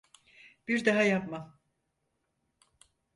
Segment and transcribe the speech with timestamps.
[0.67, 1.59] Bir daha yapmam.